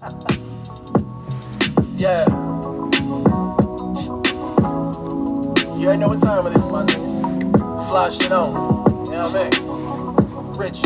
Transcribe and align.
Yeah. 0.00 0.08
You 5.76 5.84
already 5.84 5.98
know 5.98 6.06
what 6.06 6.22
time 6.22 6.46
it 6.46 6.56
is, 6.56 6.72
my 6.72 6.86
nigga. 6.86 7.86
Fly 7.86 8.08
shit 8.08 8.32
on. 8.32 8.54
You 9.04 9.10
know 9.12 9.28
what 9.28 9.36
I 9.36 9.38
mean? 9.50 9.52
Rich. 10.58 10.80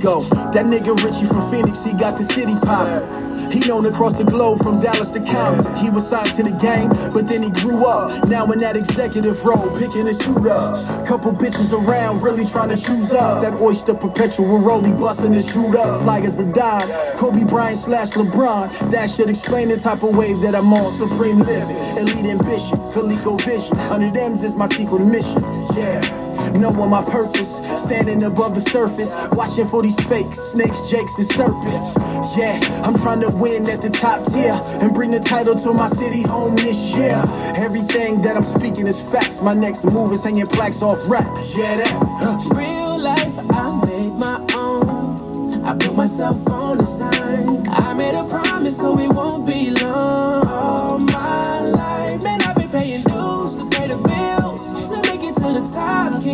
Go. 0.00 0.22
That 0.52 0.66
nigga 0.66 0.94
Richie 1.02 1.26
from 1.26 1.50
Phoenix, 1.50 1.84
he 1.84 1.92
got 1.92 2.16
the 2.16 2.22
city 2.22 2.54
poppin'. 2.54 3.19
He 3.50 3.60
known 3.60 3.86
across 3.86 4.16
the 4.16 4.24
globe 4.24 4.58
from 4.58 4.80
Dallas 4.80 5.10
to 5.10 5.20
Compton. 5.20 5.74
He 5.76 5.90
was 5.90 6.08
signed 6.08 6.36
to 6.36 6.42
the 6.42 6.56
game, 6.56 6.88
but 7.12 7.26
then 7.26 7.42
he 7.42 7.50
grew 7.50 7.84
up. 7.86 8.28
Now 8.28 8.50
in 8.52 8.58
that 8.60 8.76
executive 8.76 9.42
role, 9.44 9.70
picking 9.78 10.06
a 10.06 10.14
shoot 10.14 10.46
up. 10.46 11.06
Couple 11.06 11.32
bitches 11.32 11.72
around, 11.72 12.22
really 12.22 12.44
trying 12.44 12.68
to 12.70 12.76
choose 12.76 13.12
up. 13.12 13.42
That 13.42 13.54
oyster 13.54 13.94
perpetual 13.94 14.58
rollie 14.58 14.98
busting 14.98 15.32
his 15.32 15.50
shoot 15.50 15.74
up. 15.74 16.02
Fly 16.02 16.20
as 16.20 16.38
a 16.38 16.52
dime. 16.52 16.88
Kobe 17.16 17.44
Bryant 17.44 17.78
slash 17.78 18.10
LeBron. 18.10 18.90
That 18.90 19.10
should 19.10 19.28
explain 19.28 19.68
the 19.68 19.78
type 19.78 20.02
of 20.02 20.16
wave 20.16 20.40
that 20.40 20.54
I'm 20.54 20.72
on. 20.72 20.92
Supreme 20.92 21.40
living, 21.40 21.76
elite 21.96 22.26
ambition, 22.26 22.76
Coleco 22.92 23.40
vision. 23.42 23.76
Under 23.90 24.08
them's 24.10 24.44
is 24.44 24.56
my 24.56 24.68
secret 24.68 25.00
mission. 25.08 25.40
Yeah. 25.76 26.29
Knowing 26.54 26.90
my 26.90 27.02
purpose, 27.04 27.56
standing 27.84 28.22
above 28.24 28.54
the 28.54 28.60
surface, 28.60 29.14
watching 29.32 29.66
for 29.66 29.82
these 29.82 29.98
fakes, 30.06 30.38
snakes, 30.38 30.88
jakes, 30.90 31.18
and 31.18 31.28
serpents. 31.32 32.36
Yeah, 32.36 32.60
I'm 32.84 32.94
trying 32.96 33.20
to 33.22 33.30
win 33.36 33.68
at 33.68 33.82
the 33.82 33.90
top 33.90 34.26
tier 34.32 34.60
and 34.80 34.94
bring 34.94 35.10
the 35.10 35.20
title 35.20 35.54
to 35.56 35.72
my 35.72 35.88
city 35.88 36.22
home 36.22 36.56
this 36.56 36.76
year. 36.96 37.22
Everything 37.56 38.22
that 38.22 38.36
I'm 38.36 38.44
speaking 38.44 38.86
is 38.86 39.00
facts. 39.00 39.40
My 39.40 39.54
next 39.54 39.84
move 39.84 40.12
is 40.12 40.24
hanging 40.24 40.46
plaques 40.46 40.82
off 40.82 40.98
rap. 41.08 41.24
Yeah, 41.56 41.76
that. 41.76 41.92
huh. 42.20 42.38
Real 42.58 42.98
life, 43.00 43.38
I 43.38 43.82
made 43.86 44.18
my 44.18 44.44
own. 44.54 45.64
I 45.64 45.74
put 45.76 45.94
myself 45.94 46.36
on 46.50 46.78
the 46.78 46.84
sign. 46.84 47.68
I 47.68 47.94
made 47.94 48.14
a 48.14 48.24
promise, 48.28 48.76
so 48.78 48.98
it 48.98 49.14
won't 49.14 49.46
be 49.46 49.70
long. 49.72 50.49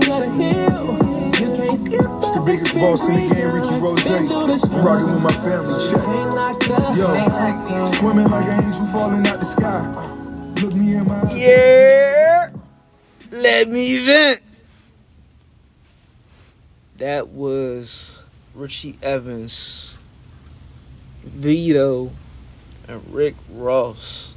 The 0.06 0.30
hill. 0.30 0.96
You 1.40 1.56
can't 1.56 1.78
skip 1.78 2.00
It's 2.00 2.30
the 2.30 2.42
biggest 2.46 2.74
boss 2.74 3.08
in 3.08 3.14
the 3.14 3.34
game, 3.34 3.50
Ricky 3.50 3.74
Rose. 3.82 4.06
I'm 4.06 4.84
rocking 4.84 5.06
with 5.12 5.22
my 5.22 5.32
family. 5.42 5.76
Check. 5.90 6.04
Yo, 6.96 7.86
swimming 7.86 8.28
like 8.28 8.46
an 8.46 8.64
angel 8.64 8.86
falling 8.86 9.26
out 9.26 9.40
the 9.40 9.46
sky. 9.46 9.90
Look 10.62 10.74
me 10.74 10.96
in 10.96 11.06
my 11.06 11.20
eyes. 11.20 11.38
Yeah. 11.38 12.50
Let 13.32 13.68
me 13.68 13.98
vent. 14.04 14.42
That 16.98 17.28
was 17.28 18.22
Richie 18.54 18.96
Evans, 19.02 19.98
Vito, 21.22 22.12
and 22.88 23.02
Rick 23.12 23.34
Ross. 23.50 24.34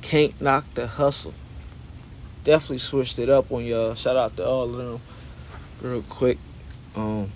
Can't 0.00 0.40
knock 0.40 0.64
the 0.74 0.86
hustle. 0.86 1.34
Definitely 2.44 2.78
switched 2.78 3.18
it 3.18 3.28
up 3.28 3.50
on 3.52 3.64
y'all. 3.64 3.94
Shout 3.94 4.16
out 4.16 4.36
to 4.36 4.46
all 4.46 4.64
of 4.64 4.76
them. 4.76 5.00
Real 5.80 6.02
quick. 6.02 6.38
Um 6.96 7.30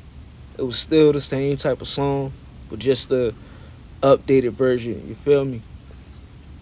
it 0.58 0.62
was 0.62 0.78
still 0.78 1.12
the 1.12 1.20
same 1.20 1.56
type 1.58 1.82
of 1.82 1.88
song, 1.88 2.32
but 2.70 2.78
just 2.78 3.10
the 3.10 3.34
updated 4.02 4.52
version, 4.52 5.06
you 5.06 5.14
feel 5.14 5.44
me? 5.44 5.62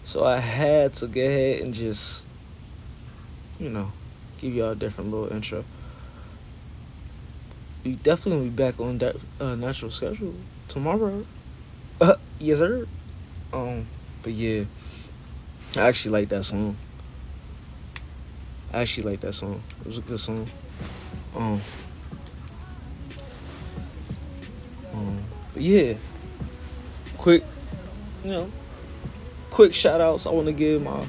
So 0.03 0.23
I 0.23 0.39
had 0.39 0.93
to 0.95 1.07
go 1.07 1.21
ahead 1.21 1.61
and 1.61 1.73
just, 1.73 2.25
you 3.59 3.69
know, 3.69 3.91
give 4.37 4.53
y'all 4.53 4.71
a 4.71 4.75
different 4.75 5.11
little 5.11 5.31
intro. 5.33 5.63
We 7.83 7.93
definitely 7.93 8.49
be 8.49 8.55
back 8.55 8.79
on 8.79 8.97
that 8.99 9.15
uh, 9.39 9.55
natural 9.55 9.91
schedule 9.91 10.35
tomorrow. 10.67 11.25
Uh, 12.01 12.15
yes, 12.39 12.57
sir. 12.59 12.85
Um, 13.53 13.87
but 14.21 14.33
yeah, 14.33 14.65
I 15.77 15.81
actually 15.81 16.11
like 16.11 16.29
that 16.29 16.43
song. 16.43 16.77
I 18.75 18.81
actually 18.81 19.09
like 19.11 19.21
that 19.21 19.31
song. 19.31 19.63
It 19.79 19.87
was 19.87 19.99
a 19.99 20.01
good 20.01 20.19
song. 20.19 20.49
Um, 21.33 21.61
um 24.93 25.23
but 25.53 25.63
yeah, 25.63 25.93
quick, 27.17 27.45
you 28.25 28.31
know, 28.31 28.51
quick 29.49 29.73
shout 29.73 30.01
outs. 30.01 30.25
I 30.25 30.31
want 30.31 30.47
to 30.47 30.51
give 30.51 30.83
my 30.83 31.07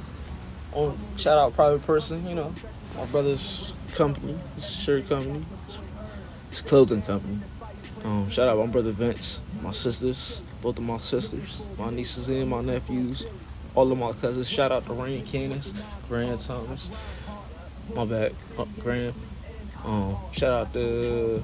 own 0.75 0.97
shout 1.17 1.39
out 1.39 1.55
private 1.55 1.85
person, 1.85 2.25
you 2.29 2.37
know, 2.37 2.55
my 2.97 3.05
brother's 3.07 3.73
company, 3.95 4.39
his 4.55 4.71
shirt 4.71 5.09
company, 5.09 5.45
his 6.51 6.61
clothing 6.61 7.03
company. 7.03 7.41
Um, 8.05 8.31
shout 8.31 8.49
out 8.49 8.59
my 8.59 8.67
brother 8.67 8.93
Vince, 8.93 9.43
my 9.61 9.73
sisters, 9.73 10.45
both 10.63 10.79
of 10.79 10.85
my 10.85 10.99
sisters, 10.99 11.65
my 11.77 11.91
nieces 11.91 12.29
and 12.29 12.49
my 12.49 12.61
nephews, 12.61 13.27
all 13.75 13.91
of 13.91 13.99
my 13.99 14.13
cousins. 14.13 14.49
Shout 14.49 14.71
out 14.71 14.87
to 14.87 14.93
Rain 14.93 15.25
Candace, 15.25 15.75
Grant 16.09 16.39
Thomas, 16.39 16.93
my 17.95 18.05
bad, 18.05 18.35
uh, 18.59 18.65
Graham. 18.81 19.15
Um, 19.85 20.17
shout 20.33 20.53
out 20.53 20.73
to 20.73 21.43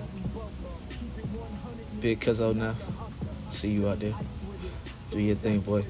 Big 2.00 2.20
Cuzzo 2.20 2.54
now. 2.54 2.74
See 3.50 3.70
you 3.70 3.88
out 3.88 4.00
there. 4.00 4.14
Do 5.10 5.20
your 5.20 5.36
thing, 5.36 5.60
boy. 5.60 5.84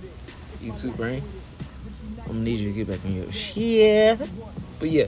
You 0.61 0.73
too, 0.73 0.91
Brain. 0.93 1.23
I'm 2.21 2.27
gonna 2.27 2.41
need 2.41 2.59
you 2.59 2.73
to 2.73 2.75
get 2.75 2.89
back 2.89 3.05
on 3.05 3.15
your 3.15 3.33
shit. 3.33 3.57
Yeah. 3.57 4.27
But 4.79 4.91
yeah. 4.91 5.07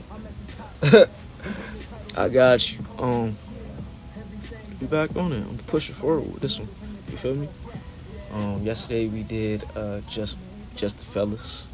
I 2.17 2.29
got 2.29 2.71
you. 2.71 2.79
Um 2.97 3.37
be 4.79 4.85
back 4.85 5.15
on 5.15 5.31
it. 5.31 5.45
I'm 5.47 5.57
pushing 5.59 5.95
forward 5.95 6.31
with 6.33 6.41
this 6.41 6.59
one. 6.59 6.69
You 7.09 7.17
feel 7.17 7.35
me? 7.35 7.49
Um 8.33 8.63
yesterday 8.63 9.07
we 9.07 9.23
did 9.23 9.63
uh 9.75 10.01
just 10.09 10.37
just 10.75 10.99
the 10.99 11.05
fellas. 11.05 11.69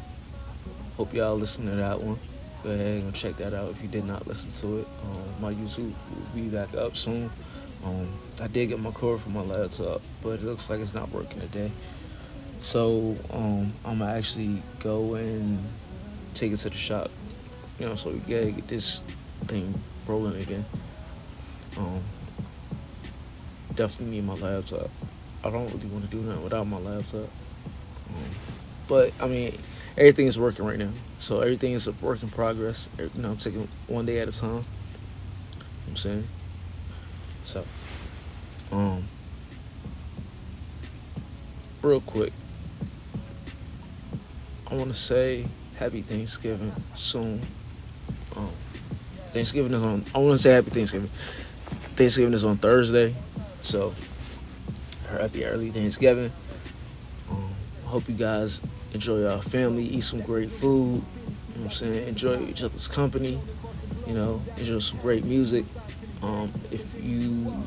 Hope 0.96 1.14
y'all 1.14 1.36
listen 1.36 1.66
to 1.66 1.72
that 1.72 2.00
one. 2.00 2.18
Go 2.62 2.70
ahead 2.70 3.02
and 3.02 3.14
check 3.14 3.36
that 3.38 3.54
out 3.54 3.70
if 3.70 3.82
you 3.82 3.88
did 3.88 4.04
not 4.04 4.26
listen 4.26 4.50
to 4.68 4.78
it. 4.78 4.88
Um, 5.04 5.42
my 5.42 5.52
YouTube 5.52 5.92
will 6.10 6.34
be 6.34 6.48
back 6.48 6.74
up 6.74 6.96
soon. 6.96 7.30
Um, 7.84 8.08
I 8.40 8.46
did 8.46 8.66
get 8.66 8.78
my 8.78 8.92
cord 8.92 9.20
for 9.20 9.30
my 9.30 9.42
laptop, 9.42 10.00
but 10.22 10.30
it 10.30 10.44
looks 10.44 10.70
like 10.70 10.78
it's 10.78 10.94
not 10.94 11.10
working 11.10 11.40
today. 11.40 11.72
So 12.60 13.16
um, 13.30 13.72
I'm 13.84 13.98
gonna 13.98 14.12
actually 14.12 14.62
go 14.78 15.14
and 15.14 15.58
take 16.34 16.52
it 16.52 16.58
to 16.58 16.70
the 16.70 16.76
shop. 16.76 17.10
You 17.80 17.86
know, 17.86 17.96
so 17.96 18.10
we 18.10 18.20
get 18.20 18.68
this 18.68 19.02
thing 19.46 19.74
rolling 20.06 20.40
again. 20.40 20.64
Um, 21.76 22.00
definitely 23.74 24.16
need 24.16 24.24
my 24.24 24.34
laptop. 24.34 24.90
I 25.42 25.50
don't 25.50 25.66
really 25.74 25.88
want 25.88 26.08
to 26.08 26.16
do 26.16 26.22
nothing 26.22 26.44
without 26.44 26.68
my 26.68 26.78
laptop. 26.78 27.28
Um, 28.08 28.30
but 28.86 29.12
I 29.20 29.26
mean, 29.26 29.58
everything 29.96 30.26
is 30.26 30.38
working 30.38 30.64
right 30.64 30.78
now. 30.78 30.90
So 31.18 31.40
everything 31.40 31.72
is 31.72 31.86
a 31.86 31.92
work 31.92 32.22
in 32.22 32.28
progress. 32.28 32.88
You 32.98 33.10
know, 33.14 33.30
I'm 33.30 33.36
taking 33.36 33.68
one 33.86 34.06
day 34.06 34.18
at 34.20 34.28
a 34.28 34.32
time. 34.32 34.50
You 34.50 34.56
know 34.56 34.64
I'm 35.88 35.96
saying? 35.96 36.28
So, 37.44 37.64
um, 38.70 39.04
real 41.82 42.00
quick, 42.00 42.32
I 44.70 44.74
want 44.74 44.88
to 44.88 44.94
say 44.94 45.46
Happy 45.76 46.02
Thanksgiving 46.02 46.72
soon. 46.94 47.42
Um, 48.36 48.50
Thanksgiving 49.32 49.74
is 49.74 49.82
on. 49.82 50.04
I 50.14 50.18
want 50.18 50.38
to 50.38 50.38
say 50.38 50.52
Happy 50.52 50.70
Thanksgiving. 50.70 51.10
Thanksgiving 51.96 52.32
is 52.32 52.44
on 52.44 52.56
Thursday, 52.56 53.14
so 53.60 53.92
happy 55.10 55.44
early 55.44 55.70
Thanksgiving. 55.70 56.32
Um, 57.30 57.50
hope 57.84 58.08
you 58.08 58.14
guys 58.14 58.60
enjoy 58.92 59.20
your 59.20 59.40
family, 59.40 59.84
eat 59.84 60.04
some 60.04 60.20
great 60.20 60.50
food. 60.50 61.02
You 61.02 61.58
know 61.58 61.62
what 61.62 61.64
I'm 61.64 61.70
saying? 61.70 62.08
Enjoy 62.08 62.40
each 62.46 62.62
other's 62.62 62.88
company. 62.88 63.40
You 64.06 64.14
know, 64.14 64.42
enjoy 64.56 64.78
some 64.80 65.00
great 65.00 65.24
music. 65.24 65.64
Um, 66.22 66.52
if 66.70 66.84
you 67.02 67.64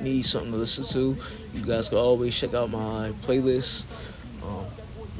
need 0.00 0.22
something 0.22 0.52
to 0.52 0.58
listen 0.58 0.84
to, 0.84 1.16
you 1.54 1.64
guys 1.64 1.88
can 1.88 1.98
always 1.98 2.38
check 2.38 2.54
out 2.54 2.70
my 2.70 3.12
playlist, 3.22 3.86
um, 4.42 4.66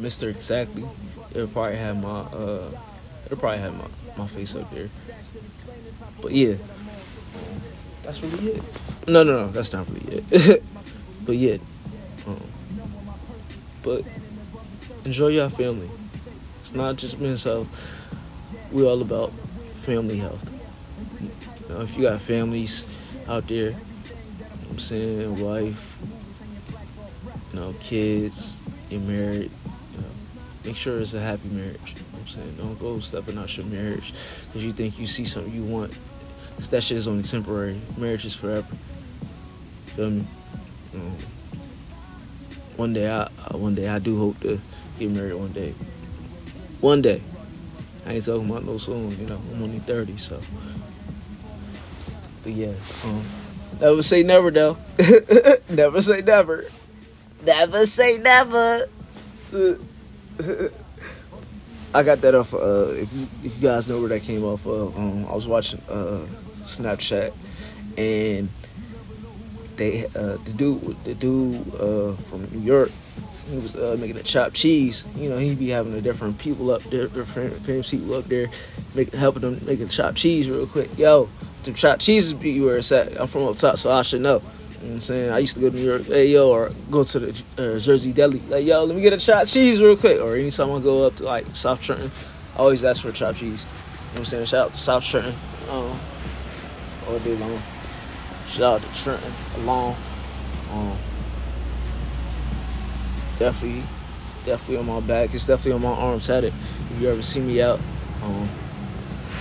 Mr. 0.00 0.28
Exactly. 0.28 0.84
It'll 1.32 1.48
probably 1.48 1.76
have 1.76 2.00
my 2.00 2.20
uh, 2.20 2.70
it'll 3.26 3.38
probably 3.38 3.58
have 3.58 3.76
my, 3.76 3.86
my 4.16 4.26
face 4.26 4.54
up 4.54 4.72
there. 4.72 4.88
But 6.20 6.32
yeah, 6.32 6.52
um, 6.54 7.60
that's 8.02 8.22
really 8.22 8.52
it. 8.52 8.62
No, 9.06 9.22
no, 9.22 9.46
no, 9.46 9.48
that's 9.48 9.72
not 9.72 9.88
really 9.88 10.22
it. 10.30 10.62
but 11.26 11.36
yeah, 11.36 11.56
um, 12.26 12.40
but 13.82 14.04
enjoy 15.04 15.28
your 15.28 15.50
family. 15.50 15.90
It's 16.60 16.74
not 16.74 16.96
just 16.96 17.20
men's 17.20 17.44
health. 17.44 17.68
We're 18.72 18.86
all 18.86 19.02
about 19.02 19.32
family 19.76 20.16
health. 20.16 20.50
You 21.20 21.74
know, 21.74 21.80
if 21.82 21.96
you 21.96 22.02
got 22.02 22.20
families 22.20 22.86
out 23.28 23.46
there, 23.48 23.70
you 23.70 23.70
know 23.70 24.70
I'm 24.70 24.78
saying, 24.78 25.38
wife, 25.38 25.98
you 27.52 27.60
know, 27.60 27.74
kids, 27.80 28.60
you're 28.90 29.00
married, 29.00 29.50
you 29.92 30.00
know, 30.00 30.08
make 30.64 30.76
sure 30.76 30.98
it's 30.98 31.14
a 31.14 31.20
happy 31.20 31.48
marriage. 31.48 31.94
You 31.96 32.00
know 32.00 32.18
I'm 32.24 32.28
saying? 32.28 32.56
Don't 32.56 32.78
go 32.78 32.98
stepping 32.98 33.38
out 33.38 33.54
your 33.56 33.66
marriage 33.66 34.12
because 34.46 34.64
you 34.64 34.72
think 34.72 34.98
you 34.98 35.06
see 35.06 35.24
something 35.24 35.52
you 35.52 35.64
want. 35.64 35.92
Because 36.50 36.68
that 36.70 36.82
shit 36.82 36.96
is 36.96 37.08
only 37.08 37.24
temporary. 37.24 37.80
Marriage 37.98 38.24
is 38.24 38.34
forever. 38.34 38.66
Feel 39.88 40.10
me? 40.10 40.26
Um, 40.94 41.16
one 42.76 42.92
day 42.92 43.10
I 43.10 43.28
one 43.56 43.74
day 43.74 43.88
I 43.88 43.98
do 43.98 44.18
hope 44.18 44.40
to 44.40 44.60
get 44.98 45.10
married 45.10 45.34
one 45.34 45.52
day. 45.52 45.74
One 46.80 47.02
day. 47.02 47.22
I 48.06 48.14
ain't 48.14 48.24
talking 48.24 48.50
about 48.50 48.64
no 48.64 48.76
soon, 48.76 49.18
you 49.18 49.26
know. 49.26 49.40
I'm 49.52 49.62
only 49.62 49.78
30, 49.78 50.18
so. 50.18 50.40
But 52.42 52.52
yeah, 52.52 52.74
um, 53.04 53.24
never 53.80 54.02
say 54.02 54.22
never 54.22 54.50
though. 54.50 54.76
never 55.70 56.02
say 56.02 56.20
never. 56.20 56.66
Never 57.42 57.86
say 57.86 58.18
never. 58.18 58.86
I 61.94 62.02
got 62.02 62.20
that 62.20 62.34
off. 62.34 62.52
Uh, 62.52 62.88
if 62.90 63.12
you 63.14 63.28
if 63.44 63.56
you 63.56 63.62
guys 63.62 63.88
know 63.88 64.00
where 64.00 64.10
that 64.10 64.22
came 64.22 64.44
off 64.44 64.66
of, 64.66 64.98
um, 64.98 65.26
I 65.26 65.34
was 65.34 65.46
watching 65.48 65.80
uh, 65.88 66.26
Snapchat, 66.62 67.32
and 67.96 68.50
they 69.76 70.06
uh, 70.06 70.36
the 70.44 70.52
dude 70.56 71.04
the 71.04 71.14
dude 71.14 71.74
uh, 71.74 72.14
from 72.14 72.48
New 72.52 72.60
York 72.60 72.90
he 73.48 73.58
was 73.58 73.76
uh, 73.76 73.96
making 74.00 74.16
a 74.16 74.22
chopped 74.22 74.54
cheese. 74.54 75.04
You 75.16 75.28
know, 75.28 75.38
he'd 75.38 75.58
be 75.58 75.68
having 75.68 75.92
the 75.92 76.00
different 76.00 76.38
people 76.38 76.70
up 76.70 76.82
there, 76.84 77.08
different 77.08 77.52
famous 77.64 77.90
people 77.90 78.14
up 78.14 78.24
there, 78.24 78.48
make, 78.94 79.12
helping 79.12 79.42
them 79.42 79.60
make 79.66 79.80
a 79.80 79.86
chopped 79.86 80.16
cheese 80.16 80.48
real 80.48 80.66
quick. 80.66 80.96
Yo, 80.98 81.28
the 81.62 81.72
chopped 81.72 82.00
cheese 82.00 82.32
be 82.32 82.60
where 82.60 82.78
it's 82.78 82.92
at. 82.92 83.20
I'm 83.20 83.26
from 83.26 83.44
up 83.44 83.56
top, 83.56 83.76
so 83.76 83.90
I 83.92 84.02
should 84.02 84.22
know. 84.22 84.36
You 84.36 84.40
know 84.40 84.86
what 84.86 84.94
I'm 84.94 85.00
saying? 85.00 85.30
I 85.30 85.38
used 85.38 85.54
to 85.54 85.60
go 85.60 85.70
to 85.70 85.76
New 85.76 85.82
York, 85.82 86.04
hey 86.04 86.26
yo, 86.26 86.50
or 86.50 86.70
go 86.90 87.04
to 87.04 87.18
the 87.18 87.42
uh, 87.58 87.78
Jersey 87.78 88.12
Deli, 88.12 88.40
like 88.48 88.64
yo, 88.64 88.84
let 88.84 88.94
me 88.94 89.02
get 89.02 89.12
a 89.12 89.18
chopped 89.18 89.48
cheese 89.48 89.80
real 89.80 89.96
quick. 89.96 90.20
Or 90.20 90.34
anytime 90.36 90.70
I 90.72 90.80
go 90.80 91.06
up 91.06 91.16
to 91.16 91.24
like 91.24 91.54
South 91.54 91.82
Trenton, 91.82 92.10
I 92.54 92.58
always 92.58 92.84
ask 92.84 93.02
for 93.02 93.08
a 93.08 93.12
chopped 93.12 93.38
cheese. 93.38 93.64
You 93.64 93.70
know 93.70 94.10
what 94.12 94.18
I'm 94.20 94.24
saying? 94.26 94.44
Shout 94.46 94.66
out 94.66 94.74
to 94.74 94.80
South 94.80 95.04
Trenton, 95.04 95.34
um, 95.70 95.98
all 97.08 97.18
day 97.18 97.36
long. 97.36 97.62
Shout 98.54 98.80
out 98.80 98.88
to 98.88 99.02
Trenton, 99.02 99.32
along. 99.56 99.96
Um, 100.70 100.96
definitely, 103.36 103.82
definitely 104.46 104.76
on 104.76 104.86
my 104.86 105.00
back. 105.00 105.34
It's 105.34 105.44
definitely 105.44 105.72
on 105.72 105.82
my 105.82 106.00
arms. 106.00 106.28
Had 106.28 106.44
it. 106.44 106.52
If 106.92 107.00
you 107.00 107.08
ever 107.08 107.20
see 107.20 107.40
me 107.40 107.60
out, 107.60 107.80
um, 108.22 108.48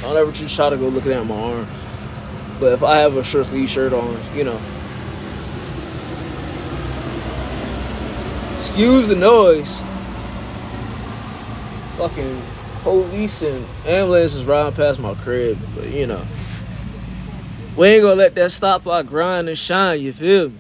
don't 0.02 0.18
ever 0.18 0.32
just 0.32 0.56
try 0.56 0.72
to 0.72 0.78
go 0.78 0.88
looking 0.88 1.12
at 1.12 1.24
my 1.28 1.36
arm. 1.36 1.68
But 2.60 2.74
if 2.74 2.82
I 2.82 2.98
have 2.98 3.16
a 3.16 3.24
short 3.24 3.46
sleeve 3.46 3.70
shirt 3.70 3.94
on, 3.94 4.20
you 4.36 4.46
know, 4.46 4.60
excuse 8.54 9.08
the 9.08 9.16
noise. 9.16 9.84
Fucking 11.98 12.42
police 12.82 13.44
and 13.44 13.64
ambulances 13.86 14.44
riding 14.46 14.74
past 14.74 15.00
my 15.00 15.14
crib, 15.14 15.60
but 15.76 15.92
you 15.92 16.08
know, 16.08 16.26
we 17.76 17.88
ain't 17.88 18.04
gonna 18.04 18.16
let 18.16 18.36
that 18.36 18.52
stop 18.52 18.86
our 18.88 19.04
grind 19.04 19.50
and 19.50 19.58
shine. 19.58 20.02
You 20.02 20.14
feel 20.14 20.50
me? 20.50 20.58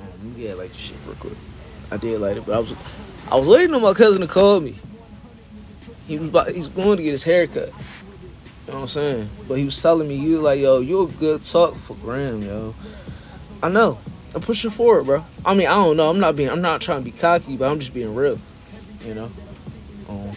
Um, 0.00 0.34
yeah, 0.36 0.54
like 0.54 0.68
this 0.68 0.76
shit 0.76 0.96
real 1.06 1.16
quick. 1.16 1.34
I 1.90 1.96
did 1.96 2.20
like 2.20 2.36
it, 2.36 2.46
but 2.46 2.54
I 2.54 2.58
was 2.58 2.74
I 3.30 3.36
was 3.36 3.46
waiting 3.46 3.74
on 3.74 3.82
my 3.82 3.94
cousin 3.94 4.20
to 4.22 4.26
call 4.26 4.60
me. 4.60 4.76
He 6.08 6.18
was 6.18 6.28
about, 6.28 6.48
he's 6.48 6.66
going 6.66 6.96
to 6.96 7.02
get 7.04 7.12
his 7.12 7.22
hair 7.22 7.46
cut. 7.46 7.68
You 7.68 8.72
know 8.72 8.74
what 8.74 8.80
I'm 8.80 8.86
saying? 8.88 9.30
But 9.46 9.58
he 9.58 9.64
was 9.64 9.80
telling 9.80 10.08
me, 10.08 10.16
you 10.16 10.38
like, 10.38 10.58
yo, 10.58 10.80
you 10.80 11.02
a 11.02 11.06
good 11.06 11.44
talk 11.44 11.76
for 11.76 11.94
Graham, 11.94 12.42
yo. 12.42 12.74
I 13.62 13.68
know. 13.68 13.98
I'm 14.34 14.40
pushing 14.40 14.72
forward, 14.72 15.04
bro. 15.04 15.24
I 15.44 15.54
mean, 15.54 15.68
I 15.68 15.74
don't 15.74 15.96
know. 15.96 16.10
I'm 16.10 16.18
not 16.18 16.34
being 16.34 16.50
I'm 16.50 16.60
not 16.60 16.80
trying 16.80 17.04
to 17.04 17.04
be 17.04 17.16
cocky, 17.16 17.56
but 17.56 17.70
I'm 17.70 17.78
just 17.78 17.94
being 17.94 18.14
real. 18.14 18.40
You 19.04 19.14
know? 19.14 19.30
Um, 20.08 20.32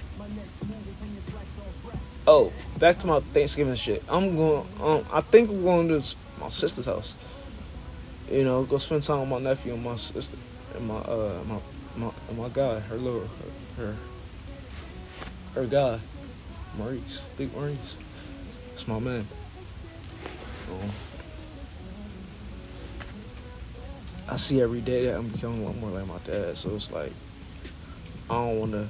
oh, 2.28 2.54
back 2.80 2.98
to 3.00 3.08
my 3.08 3.20
Thanksgiving 3.20 3.76
shit. 3.76 4.04
I'm 4.10 4.36
going 4.36 4.68
um 4.82 5.06
I 5.12 5.22
think 5.22 5.50
I'm 5.50 5.64
going 5.64 5.88
to 5.90 6.16
my 6.40 6.50
sister's 6.50 6.86
house. 6.86 7.16
You 8.32 8.44
know, 8.44 8.64
go 8.64 8.78
spend 8.78 9.04
time 9.04 9.22
with 9.22 9.30
my 9.30 9.40
nephew 9.40 9.74
and 9.74 9.84
my 9.84 9.96
sister 9.96 10.38
and 10.76 10.88
my 10.88 10.96
uh 10.96 11.40
my 11.48 11.60
my 11.96 12.12
my 12.36 12.50
guy, 12.50 12.80
her 12.80 12.96
little 12.96 13.28
her 13.78 13.84
her, 13.84 13.96
her 15.56 15.66
guy, 15.66 16.00
Maurice, 16.78 17.26
Big 17.38 17.54
Maurice. 17.54 17.98
That's 18.70 18.88
my 18.88 19.00
man. 19.00 19.28
I 24.28 24.36
see 24.36 24.62
every 24.62 24.82
day 24.82 25.06
that 25.06 25.18
I'm 25.18 25.28
becoming 25.28 25.64
a 25.64 25.68
lot 25.68 25.78
more 25.78 25.92
like 25.92 26.08
my 26.08 26.18
dad, 26.26 26.58
so 26.58 26.76
it's 26.76 26.92
like 26.92 27.12
I 28.30 28.34
don't 28.34 28.60
want 28.60 28.72
to. 28.72 28.88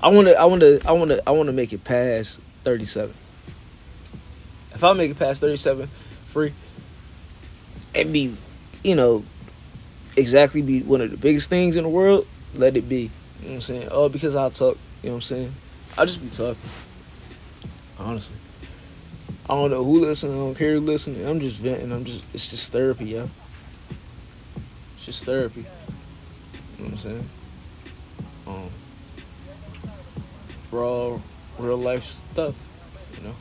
I 0.00 0.08
want 0.08 0.28
to. 0.28 0.40
I 0.40 0.44
want 0.44 0.60
to. 0.62 0.80
I 0.86 0.92
want 0.92 1.10
to. 1.10 1.22
I 1.28 1.30
want 1.32 1.46
to 1.48 1.52
make 1.52 1.72
it 1.72 1.84
past 1.84 2.40
37. 2.68 3.14
If 4.74 4.84
I 4.84 4.92
make 4.92 5.10
it 5.10 5.18
past 5.18 5.40
37, 5.40 5.88
free, 6.26 6.52
and 7.94 8.12
be, 8.12 8.36
you 8.84 8.94
know, 8.94 9.24
exactly 10.18 10.60
be 10.60 10.82
one 10.82 11.00
of 11.00 11.10
the 11.10 11.16
biggest 11.16 11.48
things 11.48 11.78
in 11.78 11.84
the 11.84 11.88
world, 11.88 12.26
let 12.54 12.76
it 12.76 12.86
be. 12.86 12.96
You 13.40 13.44
know 13.44 13.48
what 13.48 13.54
I'm 13.54 13.60
saying? 13.62 13.88
Oh, 13.90 14.10
because 14.10 14.36
I 14.36 14.50
talk, 14.50 14.76
you 15.02 15.08
know 15.08 15.14
what 15.14 15.16
I'm 15.16 15.20
saying? 15.22 15.54
I'll 15.96 16.04
just 16.04 16.22
be 16.22 16.28
talking. 16.28 16.60
Honestly. 17.98 18.36
I 19.48 19.54
don't 19.54 19.70
know 19.70 19.82
who 19.82 20.00
listening, 20.00 20.34
I 20.34 20.38
don't 20.40 20.54
care 20.54 20.74
who 20.74 20.80
listening. 20.80 21.26
I'm 21.26 21.40
just 21.40 21.56
venting. 21.56 21.90
I'm 21.90 22.04
just 22.04 22.22
it's 22.34 22.50
just 22.50 22.70
therapy, 22.70 23.06
yo. 23.06 23.30
It's 24.96 25.06
just 25.06 25.24
therapy. 25.24 25.60
You 25.60 26.84
know 26.84 26.84
what 26.84 26.90
I'm 26.90 26.98
saying? 26.98 27.30
Um 28.46 28.68
raw 30.70 31.18
real 31.58 31.76
life 31.76 32.04
stuff, 32.04 32.54
you 33.16 33.28
know. 33.28 33.34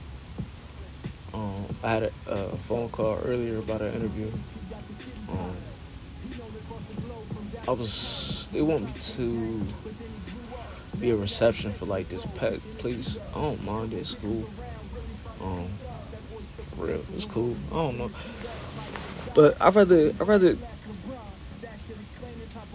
Um 1.34 1.66
I 1.84 1.90
had 1.90 2.04
a, 2.04 2.12
a 2.28 2.58
phone 2.58 2.90
call 2.90 3.20
earlier 3.24 3.60
about 3.60 3.82
an 3.82 3.94
interview. 3.94 4.32
Um 5.30 5.56
I 7.68 7.72
was 7.72 8.50
they 8.52 8.62
want 8.62 8.86
me 8.86 8.94
to 8.94 9.62
be 11.00 11.12
a 11.12 11.16
reception 11.16 11.72
for 11.72 11.86
like 11.86 12.10
this 12.10 12.26
pet 12.26 12.60
place. 12.80 13.18
I 13.36 13.42
don't 13.42 13.64
mind 13.64 13.94
it, 13.94 13.98
it's 13.98 14.14
cool. 14.16 14.50
Um 15.42 15.68
for 16.76 16.86
real, 16.86 17.04
it's 17.16 17.26
cool. 17.26 17.56
I 17.72 17.76
don't 17.76 17.98
know. 17.98 18.12
But 19.36 19.62
I'd 19.62 19.76
rather 19.76 20.10
I'd 20.10 20.28
rather 20.28 20.58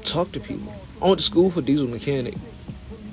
talk 0.05 0.31
to 0.33 0.41
people. 0.41 0.73
I 1.01 1.07
went 1.07 1.19
to 1.19 1.25
school 1.25 1.51
for 1.51 1.63
diesel 1.63 1.89
mechanic. 1.89 2.35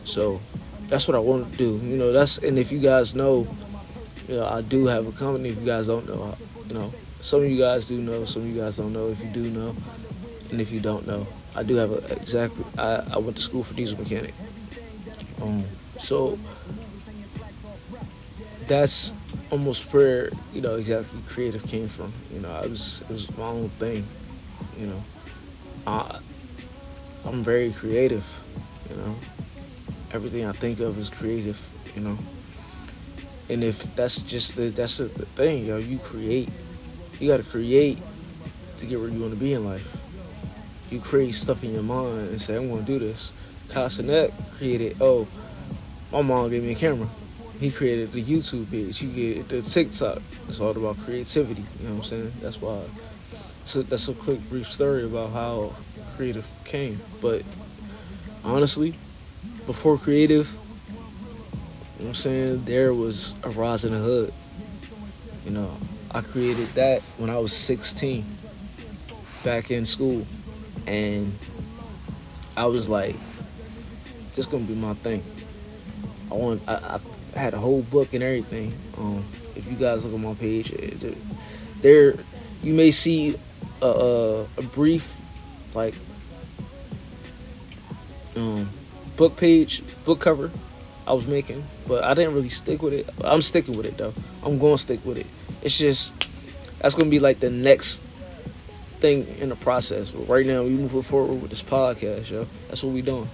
So 0.04 0.42
that's 0.90 1.08
what 1.08 1.16
I 1.16 1.20
want 1.20 1.52
to 1.52 1.58
do. 1.58 1.80
You 1.86 1.98
know, 1.98 2.12
that's 2.12 2.40
and 2.40 2.58
if 2.58 2.72
you 2.72 2.80
guys 2.80 3.16
know, 3.16 3.48
you 4.28 4.36
know, 4.36 4.46
I 4.46 4.62
do 4.62 4.88
have 4.88 5.08
a 5.08 5.12
company. 5.12 5.50
If 5.50 5.60
you 5.60 5.66
guys 5.66 5.88
don't 5.88 6.08
know, 6.08 6.36
you 6.68 6.74
know, 6.74 6.94
some 7.22 7.44
of 7.44 7.50
you 7.50 7.58
guys 7.58 7.88
do 7.88 8.00
know, 8.00 8.26
some 8.26 8.42
of 8.44 8.50
you 8.50 8.60
guys 8.60 8.78
don't 8.78 8.92
know. 8.92 9.08
If 9.10 9.24
you 9.24 9.30
do 9.30 9.50
know, 9.50 9.76
and 10.52 10.60
if 10.60 10.72
you 10.72 10.80
don't 10.80 11.08
know, 11.08 11.28
I 11.56 11.64
do 11.64 11.76
have 11.76 11.92
a 11.92 11.98
exactly. 12.14 12.66
I, 12.78 13.04
I 13.14 13.18
went 13.18 13.38
to 13.38 13.44
school 13.44 13.64
for 13.64 13.74
diesel 13.76 14.00
mechanic. 14.00 14.34
Um, 15.42 15.64
so 16.00 16.38
that's 18.68 19.16
almost 19.52 19.92
where 19.94 20.30
you 20.54 20.62
know 20.62 20.76
exactly 20.76 21.20
creative 21.28 21.64
came 21.66 21.88
from. 21.88 22.14
You 22.32 22.40
know, 22.40 22.52
I 22.52 22.68
was 22.68 23.02
it 23.02 23.10
was 23.10 23.38
my 23.38 23.48
own 23.48 23.70
thing. 23.70 24.06
You 24.78 24.88
know, 24.88 25.04
I 25.86 26.20
I'm 27.26 27.44
very 27.44 27.72
creative. 27.74 28.26
You 28.90 28.96
know, 28.98 29.16
everything 30.12 30.46
I 30.46 30.52
think 30.52 30.80
of 30.80 30.98
is 30.98 31.10
creative. 31.10 31.60
You 31.96 32.02
know, 32.02 32.18
and 33.50 33.64
if 33.64 33.96
that's 33.96 34.22
just 34.22 34.56
the 34.56 34.70
that's 34.70 34.98
the 34.98 35.10
thing, 35.10 35.66
yo, 35.66 35.78
you 35.78 36.00
create. 36.00 36.50
You 37.20 37.28
got 37.28 37.38
to 37.38 37.44
create 37.44 37.98
to 38.78 38.86
get 38.86 39.00
where 39.00 39.10
you 39.10 39.20
want 39.20 39.34
to 39.34 39.40
be 39.40 39.54
in 39.54 39.66
life 39.66 40.00
you 40.90 41.00
create 41.00 41.36
stuff 41.36 41.64
in 41.64 41.74
your 41.74 41.84
mind 41.84 42.30
and 42.30 42.42
say, 42.42 42.56
I'm 42.56 42.70
to 42.70 42.84
do 42.84 43.00
this. 43.00 43.34
Casanet 43.70 44.32
created, 44.58 44.98
oh, 45.00 45.28
my 46.12 46.22
mom 46.22 46.50
gave 46.50 46.64
me 46.64 46.72
a 46.72 46.76
camera. 46.76 47.08
He 47.60 47.70
created 47.70 48.14
the 48.14 48.24
YouTube 48.24 48.72
page. 48.72 49.02
You 49.02 49.10
get 49.10 49.50
the 49.50 49.62
TikTok. 49.62 50.22
It's 50.48 50.60
all 50.60 50.72
about 50.72 50.98
creativity. 50.98 51.64
You 51.80 51.88
know 51.88 51.96
what 51.96 52.00
I'm 52.00 52.04
saying? 52.06 52.34
That's 52.42 52.62
why. 52.62 52.84
So 53.66 53.84
that's 53.84 54.08
a 54.08 54.14
quick, 54.14 54.40
brief 54.50 54.72
story 54.72 55.04
about 55.04 55.32
how 55.32 55.76
creative 56.16 56.48
came. 56.64 57.00
But 57.22 57.44
honestly, 58.44 58.96
before 59.70 60.00
creative, 60.00 60.50
you 60.50 60.90
know 60.90 60.96
what 61.98 62.08
I'm 62.08 62.16
saying? 62.16 62.66
There 62.66 62.92
was 62.92 63.36
a 63.44 63.52
rise 63.52 63.86
in 63.86 63.94
the 63.94 64.00
hood. 64.00 64.34
You 65.46 65.52
know, 65.52 65.78
I 66.10 66.22
created 66.22 66.70
that 66.70 67.04
when 67.20 67.30
I 67.30 67.38
was 67.38 67.54
16, 67.54 68.26
back 69.44 69.70
in 69.70 69.86
school 69.86 70.26
and 70.88 71.32
I 72.58 72.66
was 72.66 72.90
like, 72.90 73.16
"This 74.34 74.48
gonna 74.48 74.64
be 74.64 74.74
my 74.74 74.96
thing." 74.96 75.24
I 76.32 76.34
want. 76.34 76.64
I, 76.68 77.00
I 77.36 77.40
had 77.40 77.54
a 77.54 77.60
whole 77.60 77.84
book 77.84 78.16
and 78.16 78.24
everything. 78.24 78.74
Um, 78.98 79.24
if 79.56 79.68
you 79.68 79.78
guys 79.78 80.04
look 80.04 80.16
at 80.16 80.20
my 80.20 80.34
page, 80.34 80.74
there 81.84 82.16
you 82.64 82.74
may 82.74 82.90
see 82.90 83.36
a, 83.84 83.86
a, 83.86 84.42
a 84.42 84.64
brief 84.64 85.16
like 85.76 85.94
um, 88.36 88.68
book 89.20 89.36
page, 89.36 89.84
book 90.06 90.22
cover 90.22 90.50
I 91.06 91.12
was 91.12 91.28
making, 91.28 91.62
but 91.88 92.06
I 92.06 92.14
didn't 92.14 92.36
really 92.36 92.48
stick 92.50 92.82
with 92.82 92.94
it. 92.94 93.10
I'm 93.22 93.42
sticking 93.42 93.76
with 93.76 93.86
it 93.86 93.98
though. 93.98 94.14
I'm 94.44 94.58
going 94.58 94.76
to 94.76 94.78
stick 94.78 95.06
with 95.06 95.18
it. 95.18 95.28
It's 95.62 95.78
just 95.78 96.14
that's 96.80 96.96
gonna 96.96 97.10
be 97.10 97.20
like 97.20 97.42
the 97.42 97.50
next 97.50 98.02
thing 99.02 99.28
in 99.40 99.50
the 99.50 99.58
process. 99.58 100.10
But 100.12 100.30
right 100.30 100.46
now, 100.46 100.64
we 100.64 100.70
moving 100.70 101.02
forward 101.02 101.42
with 101.42 101.50
this 101.50 101.62
podcast, 101.62 102.30
yo. 102.30 102.48
That's 102.70 102.82
what 102.82 102.94
we 102.94 103.02
doing. 103.02 103.28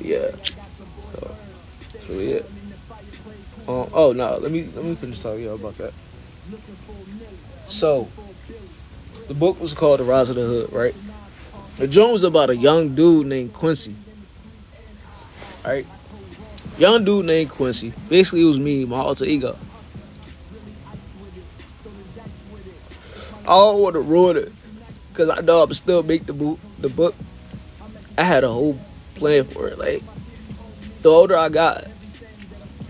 Yeah. 0.00 0.30
So, 1.14 1.36
really 2.08 2.32
it. 2.32 2.50
Um, 3.68 3.88
oh 3.92 4.12
no, 4.12 4.38
let 4.38 4.50
me 4.50 4.68
let 4.74 4.84
me 4.84 4.96
finish 4.96 5.20
talking 5.20 5.44
y'all 5.44 5.54
about 5.54 5.78
that. 5.78 5.92
So, 7.66 8.08
the 9.32 9.38
book 9.38 9.58
was 9.58 9.72
called 9.72 9.98
The 9.98 10.04
Rise 10.04 10.28
of 10.28 10.36
the 10.36 10.42
Hood, 10.42 10.72
right? 10.74 10.94
The 11.76 11.88
joint 11.88 12.12
was 12.12 12.22
about 12.22 12.50
a 12.50 12.56
young 12.56 12.94
dude 12.94 13.26
named 13.26 13.54
Quincy. 13.54 13.96
Right? 15.64 15.86
Young 16.76 17.02
dude 17.02 17.24
named 17.24 17.48
Quincy. 17.48 17.94
Basically, 18.10 18.42
it 18.42 18.44
was 18.44 18.58
me, 18.58 18.84
my 18.84 18.98
alter 18.98 19.24
ego. 19.24 19.56
I 23.40 23.46
don't 23.46 23.80
want 23.80 23.94
to 23.94 24.00
ruin 24.00 24.36
it 24.36 24.52
because 25.08 25.30
I 25.30 25.40
know 25.40 25.62
I'm 25.62 25.72
still 25.72 26.02
make 26.02 26.26
the 26.26 26.34
book. 26.34 26.58
The 26.78 26.90
book. 26.90 27.14
I 28.18 28.24
had 28.24 28.44
a 28.44 28.50
whole 28.50 28.78
plan 29.14 29.44
for 29.44 29.66
it. 29.68 29.78
Like 29.78 30.02
the 31.00 31.08
older 31.08 31.38
I 31.38 31.48
got, 31.48 31.86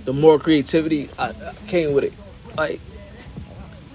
the 0.04 0.12
more 0.12 0.40
creativity 0.40 1.08
I, 1.16 1.28
I 1.28 1.54
came 1.68 1.92
with 1.92 2.02
it. 2.02 2.14
Like 2.56 2.80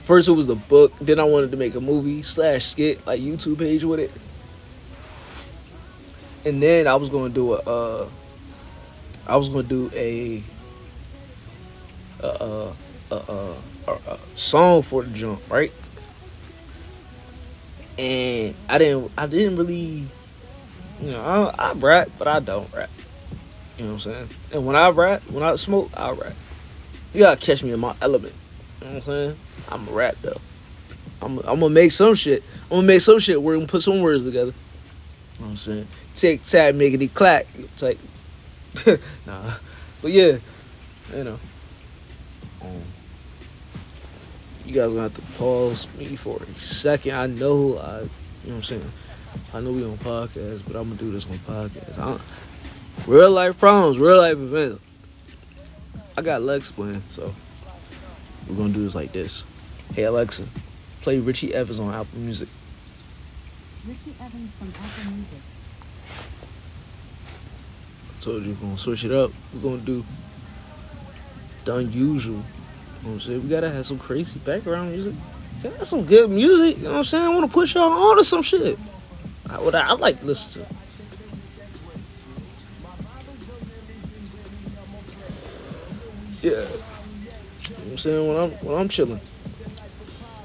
first 0.08 0.30
it 0.30 0.32
was 0.32 0.48
the 0.48 0.56
book, 0.56 0.94
then 1.02 1.20
I 1.20 1.26
wanted 1.26 1.52
to 1.52 1.58
make 1.58 1.76
a 1.76 1.82
movie 1.82 2.22
slash 2.22 2.66
skit 2.66 3.06
like 3.06 3.20
YouTube 3.20 3.60
page 3.60 3.84
with 3.84 4.00
it, 4.00 4.12
and 6.46 6.64
then 6.64 6.88
I 6.88 6.96
was 6.96 7.10
gonna 7.10 7.34
do 7.34 7.54
a. 7.54 7.58
Uh, 7.58 8.10
I 9.28 9.36
was 9.36 9.50
gonna 9.50 9.64
do 9.64 9.92
a 9.94 10.42
a, 12.22 12.72
a, 13.12 13.16
a, 13.16 13.56
a, 13.92 14.20
song 14.36 14.82
for 14.82 15.04
the 15.04 15.12
jump, 15.12 15.42
right? 15.52 15.74
And 18.00 18.56
I 18.70 18.78
didn't, 18.78 19.12
I 19.18 19.28
didn't 19.28 19.58
really, 19.58 20.06
you 21.02 21.12
know, 21.12 21.22
I, 21.58 21.70
I 21.70 21.74
rap, 21.74 22.10
but 22.18 22.30
I 22.30 22.40
don't 22.40 22.72
rap. 22.74 22.90
You 23.78 23.84
know 23.84 23.94
what 23.94 24.06
I'm 24.08 24.14
saying? 24.14 24.30
And 24.54 24.66
when 24.66 24.78
I 24.78 24.90
rap, 24.90 25.30
when 25.30 25.44
I 25.44 25.56
smoke, 25.56 25.92
I 25.96 26.12
rap. 26.12 26.34
You 27.14 27.20
gotta 27.22 27.40
catch 27.40 27.62
me 27.62 27.72
in 27.74 27.80
my 27.80 27.96
element. 28.02 28.34
You 28.82 28.88
know 28.88 28.94
what 28.94 28.96
I'm 28.96 29.02
saying? 29.02 29.38
I'm 29.70 29.88
a 29.88 29.92
rap 29.92 30.16
though. 30.22 30.42
I'm, 31.22 31.40
I'm 31.40 31.60
gonna 31.60 31.70
make 31.70 31.92
some 31.92 32.14
shit. 32.14 32.44
I'm 32.66 32.78
gonna 32.78 32.88
make 32.88 33.02
some 33.02 33.20
shit. 33.20 33.42
We're 33.42 33.56
gonna 33.56 33.68
put 33.68 33.84
some 33.84 34.02
words 34.02 34.24
together. 34.24 34.52
You 34.52 35.40
know 35.40 35.46
what 35.46 35.50
I'm 35.50 35.56
saying? 35.56 35.88
Tick 36.14 36.42
tack, 36.44 36.76
it 36.76 37.14
clack. 37.14 37.48
Like 37.82 37.98
nah, 39.26 39.54
but 40.02 40.12
yeah, 40.12 40.38
you 41.16 41.24
know. 41.24 41.40
Um, 42.62 42.82
you 44.66 44.74
guys 44.74 44.90
gonna 44.90 45.04
have 45.04 45.16
to 45.16 45.22
pause 45.38 45.88
me 45.98 46.16
for 46.16 46.42
a 46.42 46.60
second. 46.60 47.16
I 47.16 47.28
know 47.28 47.78
I, 47.78 48.02
you 48.02 48.04
know 48.04 48.10
what 48.44 48.54
I'm 48.56 48.64
saying. 48.64 48.92
I 49.54 49.62
know 49.62 49.72
we 49.72 49.84
on 49.84 49.98
podcast, 49.98 50.64
but 50.68 50.76
I'm 50.76 50.90
gonna 50.90 50.96
do 50.96 51.12
this 51.12 51.26
on 51.30 51.38
podcast. 51.40 52.22
Real 53.08 53.32
life 53.32 53.58
problems, 53.60 53.98
real 53.98 54.18
life 54.18 54.38
events. 54.38 54.84
I 56.18 56.22
got 56.22 56.42
Lex 56.42 56.72
playing, 56.72 57.04
so 57.12 57.34
we're 58.50 58.56
gonna 58.56 58.74
do 58.74 58.84
this 58.84 58.96
like 58.96 59.12
this. 59.12 59.46
Hey 59.94 60.04
Alexa, 60.04 60.46
play 61.02 61.20
Richie 61.20 61.54
Evans 61.54 61.80
on 61.80 61.94
Apple 61.94 62.20
Music. 62.20 62.48
Richie 63.88 64.16
Evans 64.20 64.52
from 64.54 64.70
Apple 64.70 65.12
Music. 65.12 65.40
I 68.10 68.24
told 68.24 68.44
you 68.44 68.54
we're 68.54 68.62
gonna 68.62 68.78
switch 68.78 69.04
it 69.04 69.12
up. 69.12 69.32
We're 69.54 69.62
gonna 69.62 69.82
do 69.82 70.04
the 71.66 71.76
unusual. 71.76 72.36
You 72.36 72.42
know 72.42 72.44
what 73.02 73.12
I'm 73.14 73.20
saying? 73.22 73.44
We 73.44 73.50
gotta 73.50 73.72
have 73.72 73.86
some 73.86 74.00
crazy 74.00 74.40
background 74.40 74.92
music. 74.92 75.14
Got 75.64 75.88
some 75.88 76.06
good 76.06 76.30
music. 76.30 76.78
You 76.78 76.84
know 76.84 76.92
what 76.92 76.98
I'm 77.00 77.04
saying? 77.04 77.24
I 77.24 77.30
wanna 77.30 77.48
push 77.48 77.76
y'all 77.76 77.92
on 77.92 78.18
to 78.18 78.24
some 78.24 78.42
shit. 78.42 78.78
I, 79.50 79.60
what 79.60 79.76
I, 79.76 79.88
I 79.88 79.94
like 79.94 80.20
to 80.20 80.26
listen 80.26 80.64
to. 80.64 80.77
What 87.70 87.92
I'm 87.92 87.98
saying? 87.98 88.28
When 88.28 88.38
I'm 88.38 88.52
when 88.66 88.76
I'm 88.78 88.90
chilling. 88.90 89.22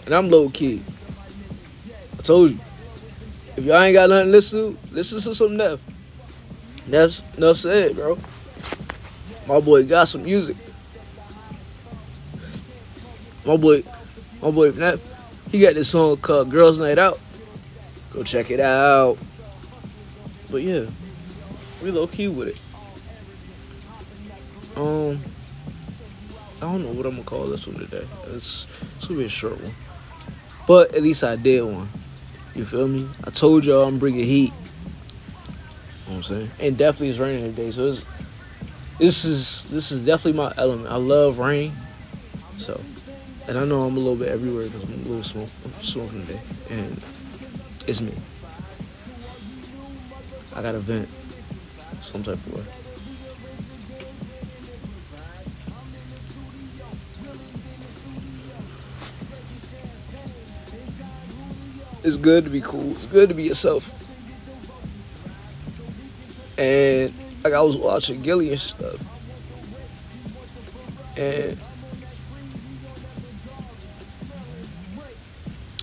And 0.07 0.15
I'm 0.15 0.31
low 0.31 0.49
key. 0.49 0.83
I 2.19 2.23
told 2.23 2.51
you. 2.53 2.59
If 3.57 3.65
y'all 3.65 3.81
ain't 3.83 3.95
got 3.95 4.09
nothing 4.09 4.27
to 4.27 4.33
listen 4.33 4.77
to, 4.77 4.95
listen 4.95 5.21
to 5.21 5.35
some 5.35 5.57
Neff. 5.57 5.79
Enough, 6.89 7.37
enough 7.37 7.57
said, 7.59 7.95
bro. 7.95 8.19
My 9.47 9.61
boy 9.61 9.85
got 9.85 10.09
some 10.09 10.23
music. 10.23 10.57
My 13.45 13.57
boy, 13.57 13.83
my 14.41 14.51
boy, 14.51 14.71
Neff, 14.71 15.01
he 15.51 15.61
got 15.61 15.75
this 15.75 15.91
song 15.91 16.17
called 16.17 16.51
"Girls 16.51 16.79
Night 16.79 16.99
Out." 16.99 17.21
Go 18.13 18.23
check 18.23 18.51
it 18.51 18.61
out. 18.61 19.19
But 20.51 20.63
yeah, 20.63 20.87
we 21.83 21.91
low 21.91 22.07
key 22.07 22.29
with 22.29 22.49
it. 22.49 22.57
Um, 24.77 25.21
don't 26.63 26.83
know 26.83 26.93
what 26.93 27.07
I'm 27.07 27.13
gonna 27.13 27.25
call 27.25 27.47
this 27.47 27.67
one 27.67 27.79
today. 27.79 28.07
It's, 28.29 28.67
it's 28.97 29.07
gonna 29.07 29.21
be 29.21 29.27
a 29.27 29.29
short 29.29 29.61
one, 29.61 29.75
but 30.67 30.95
at 30.95 31.03
least 31.03 31.25
I 31.25 31.37
did 31.37 31.63
one. 31.63 31.89
You 32.55 32.65
feel 32.65 32.87
me? 32.87 33.09
I 33.25 33.31
told 33.31 33.65
y'all 33.65 33.85
I'm 33.85 33.99
bringing 33.99 34.25
heat 34.25 34.53
know 36.13 36.19
what 36.19 36.31
I'm 36.31 36.37
saying? 36.37 36.51
And 36.61 36.79
definitely 36.79 37.11
it's 37.11 37.19
raining 37.19 37.55
today, 37.55 37.71
so 37.71 37.89
it's 37.89 38.07
this 38.99 39.25
is 39.25 39.67
this 39.67 39.93
is 39.93 40.05
definitely 40.05 40.39
my 40.39 40.53
element. 40.57 40.89
I 40.89 40.97
love 40.97 41.39
rain, 41.39 41.73
so 42.57 42.81
and 43.49 43.59
I 43.59 43.65
know 43.65 43.83
I'm 43.83 43.97
a 43.97 44.01
little 44.01 44.17
bit 44.17 44.29
everywhere 44.29 44.67
because 44.67 44.85
I'm 44.85 44.93
a 44.93 44.97
little 44.97 45.23
smoke, 45.23 45.49
I'm 45.65 45.83
smoking 45.83 46.27
today, 46.27 46.41
and 46.71 47.03
it's 47.87 48.01
me. 48.01 48.13
I 50.55 50.63
got 50.63 50.73
to 50.73 50.79
vent 50.79 51.09
some 52.01 52.23
type 52.23 52.35
of 52.35 52.55
way. 52.55 52.82
It's 62.05 62.17
good 62.17 62.45
to 62.45 62.51
be 62.51 62.61
cool. 62.61 62.93
It's 62.93 63.07
good 63.07 63.29
to 63.29 63.35
be 63.35 63.45
yourself. 63.45 63.91
And 66.59 67.13
like 67.45 67.53
I 67.53 67.63
was 67.63 67.77
watching 67.77 68.23
Gillie 68.23 68.51
and 68.51 68.59
stuff. 68.59 69.01
And 71.17 71.59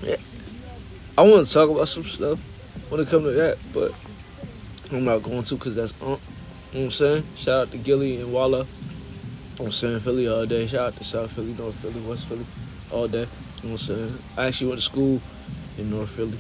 yeah, 0.02 0.18
I 1.18 1.22
want 1.22 1.46
to 1.48 1.54
talk 1.54 1.70
about 1.70 1.88
some 1.88 2.04
stuff 2.04 2.40
when 2.90 3.00
it 3.00 3.08
comes 3.08 3.26
to 3.26 3.32
that, 3.32 3.58
but 3.74 3.94
I'm 4.92 5.06
not 5.06 5.24
going 5.24 5.44
to 5.44 5.56
because 5.56 5.76
that's 5.76 5.94
um, 6.02 6.08
you 6.08 6.12
know 6.12 6.18
what 6.72 6.82
I'm 6.86 6.92
saying? 6.92 7.24
Shout 7.36 7.62
out 7.62 7.72
to 7.72 7.78
Gillie 7.78 8.20
and 8.22 8.34
Wallo. 8.34 8.68
I'm 9.60 9.72
saying 9.72 10.00
Philly 10.00 10.28
all 10.28 10.46
day. 10.46 10.68
Shout 10.68 10.88
out 10.88 10.98
to 10.98 11.04
South 11.04 11.32
Philly, 11.32 11.54
North 11.54 11.76
Philly, 11.76 12.00
West 12.02 12.28
Philly, 12.28 12.46
all 12.92 13.08
day. 13.08 13.20
You 13.20 13.24
know 13.24 13.28
what 13.62 13.72
I'm 13.72 13.78
saying? 13.78 14.20
I 14.38 14.48
actually 14.48 14.68
went 14.68 14.80
to 14.80 14.86
school 14.86 15.22
in 15.80 15.90
North 15.90 16.10
Philly. 16.10 16.38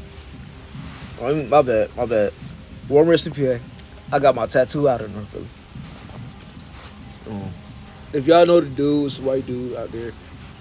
I 1.21 1.33
mean, 1.33 1.49
my 1.49 1.61
bad, 1.61 1.95
my 1.95 2.05
bad. 2.05 2.33
Warm 2.87 3.07
rest 3.07 3.31
PA. 3.33 3.57
I 4.11 4.19
got 4.19 4.35
my 4.35 4.45
tattoo 4.45 4.89
out 4.89 5.01
of 5.01 5.13
North 5.13 5.27
Philly. 5.29 5.47
Um, 7.29 7.51
if 8.13 8.25
y'all 8.25 8.45
know 8.45 8.59
the 8.59 8.67
dude, 8.67 9.05
it's 9.05 9.19
a 9.19 9.21
white 9.21 9.45
dude 9.45 9.75
out 9.75 9.91
there 9.91 10.11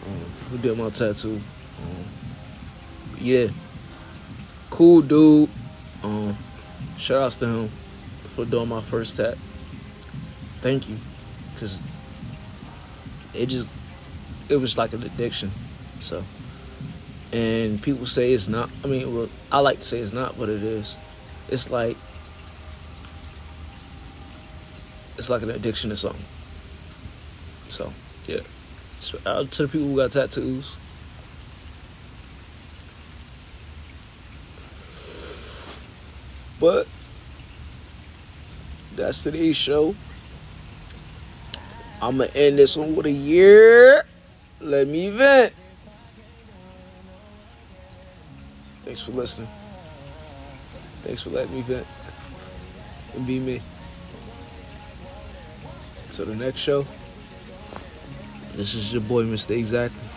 um, 0.06 0.20
who 0.50 0.58
did 0.58 0.76
my 0.76 0.90
tattoo. 0.90 1.40
Um, 1.80 2.04
yeah, 3.18 3.48
cool 4.70 5.00
dude. 5.00 5.48
Um, 6.02 6.36
shout 6.96 7.22
outs 7.22 7.36
to 7.38 7.46
him 7.46 7.70
for 8.34 8.44
doing 8.44 8.68
my 8.68 8.82
first 8.82 9.16
tat. 9.16 9.38
Thank 10.60 10.88
you, 10.88 10.96
cause 11.56 11.82
it 13.32 13.46
just 13.46 13.68
it 14.48 14.56
was 14.56 14.76
like 14.76 14.92
an 14.92 15.02
addiction. 15.02 15.50
So, 16.00 16.22
and 17.32 17.82
people 17.82 18.06
say 18.06 18.32
it's 18.32 18.48
not. 18.48 18.70
I 18.84 18.86
mean, 18.86 19.14
well, 19.14 19.28
I 19.52 19.60
like 19.60 19.78
to 19.78 19.84
say 19.84 19.98
it's 19.98 20.12
not, 20.12 20.38
but 20.38 20.48
it 20.48 20.62
is. 20.62 20.96
It's 21.48 21.70
like 21.70 21.96
it's 25.18 25.28
like 25.28 25.42
an 25.42 25.50
addiction 25.50 25.90
to 25.90 25.96
something. 25.96 26.24
So, 27.68 27.92
yeah. 28.26 28.40
Out 29.26 29.26
uh, 29.26 29.44
to 29.44 29.62
the 29.62 29.68
people 29.68 29.88
who 29.88 29.96
got 29.96 30.12
tattoos. 30.12 30.76
But 36.60 36.88
that's 38.96 39.22
today's 39.22 39.56
show. 39.56 39.94
I'm 42.00 42.18
gonna 42.18 42.30
end 42.34 42.58
this 42.58 42.76
one 42.76 42.96
with 42.96 43.06
a 43.06 43.12
year. 43.12 44.04
Let 44.60 44.88
me 44.88 45.10
vent. 45.10 45.52
Thanks 48.98 49.10
for 49.10 49.16
listening. 49.16 49.48
Thanks 51.04 51.22
for 51.22 51.30
letting 51.30 51.54
me 51.54 51.62
vent 51.62 51.86
and 53.14 53.24
be 53.24 53.38
me. 53.38 53.62
So 56.10 56.24
the 56.24 56.34
next 56.34 56.58
show, 56.58 56.84
This 58.56 58.74
is 58.74 58.92
your 58.92 59.02
boy, 59.02 59.22
Mr. 59.22 59.56
Exactly. 59.56 60.07